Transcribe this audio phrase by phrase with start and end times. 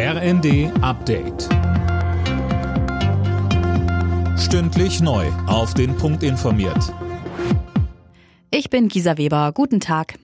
[0.00, 1.48] RND Update.
[4.38, 5.26] Stündlich neu.
[5.48, 6.94] Auf den Punkt informiert.
[8.52, 9.50] Ich bin Gisa Weber.
[9.52, 10.14] Guten Tag.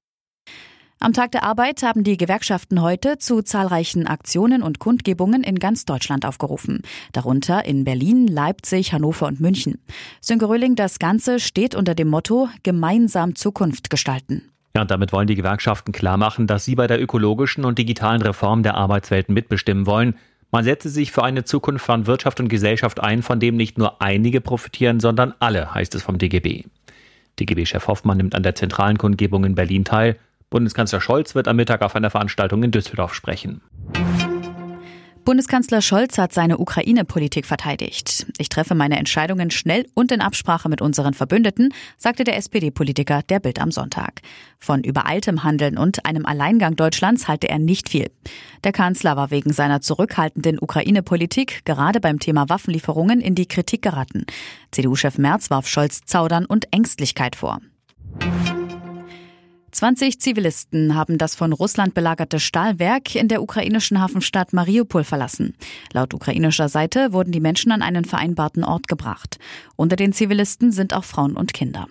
[1.00, 5.84] Am Tag der Arbeit haben die Gewerkschaften heute zu zahlreichen Aktionen und Kundgebungen in ganz
[5.84, 6.82] Deutschland aufgerufen.
[7.10, 9.82] Darunter in Berlin, Leipzig, Hannover und München.
[10.20, 14.53] Sönke Röhling, das Ganze steht unter dem Motto Gemeinsam Zukunft gestalten.
[14.76, 18.22] Ja, und damit wollen die Gewerkschaften klar machen, dass sie bei der ökologischen und digitalen
[18.22, 20.16] Reform der Arbeitswelten mitbestimmen wollen.
[20.50, 24.02] Man setze sich für eine Zukunft von Wirtschaft und Gesellschaft ein, von dem nicht nur
[24.02, 26.64] einige profitieren, sondern alle, heißt es vom DGB.
[27.38, 30.16] DGB-Chef Hoffmann nimmt an der zentralen Kundgebung in Berlin teil.
[30.50, 33.60] Bundeskanzler Scholz wird am Mittag auf einer Veranstaltung in Düsseldorf sprechen.
[35.24, 38.26] Bundeskanzler Scholz hat seine Ukraine-Politik verteidigt.
[38.36, 43.40] Ich treffe meine Entscheidungen schnell und in Absprache mit unseren Verbündeten, sagte der SPD-Politiker der
[43.40, 44.20] Bild am Sonntag.
[44.58, 48.10] Von übereiltem Handeln und einem Alleingang Deutschlands halte er nicht viel.
[48.64, 54.26] Der Kanzler war wegen seiner zurückhaltenden Ukraine-Politik gerade beim Thema Waffenlieferungen in die Kritik geraten.
[54.72, 57.60] CDU-Chef Merz warf Scholz Zaudern und Ängstlichkeit vor.
[59.84, 65.54] 20 Zivilisten haben das von Russland belagerte Stahlwerk in der ukrainischen Hafenstadt Mariupol verlassen.
[65.92, 69.38] Laut ukrainischer Seite wurden die Menschen an einen vereinbarten Ort gebracht.
[69.76, 71.86] Unter den Zivilisten sind auch Frauen und Kinder.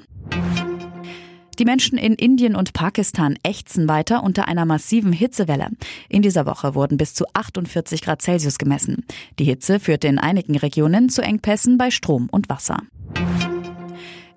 [1.59, 5.69] Die Menschen in Indien und Pakistan ächzen weiter unter einer massiven Hitzewelle.
[6.09, 9.05] In dieser Woche wurden bis zu 48 Grad Celsius gemessen.
[9.37, 12.79] Die Hitze führte in einigen Regionen zu Engpässen bei Strom und Wasser.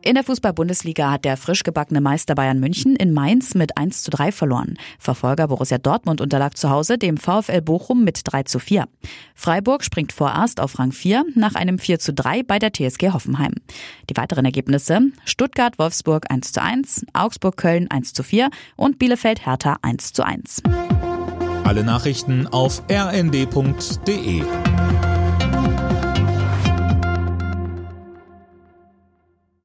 [0.06, 4.12] In der Fußball-Bundesliga hat der frisch gebackene Meister Bayern München in Mainz mit 1 zu
[4.12, 4.78] 3 verloren.
[5.00, 8.86] Verfolger Borussia Dortmund unterlag zu Hause dem VfL Bochum mit 3 zu 4.
[9.34, 13.54] Freiburg springt vorerst auf Rang 4 nach einem 4 zu 3 bei der TSG Hoffenheim.
[14.08, 20.24] Die weiteren Ergebnisse Stuttgart-Wolfsburg 1 zu 1, Augsburg-Köln 1 zu 4 und Bielefeld-Hertha 1 zu
[20.24, 20.62] 1.
[21.64, 24.44] Alle Nachrichten auf rnd.de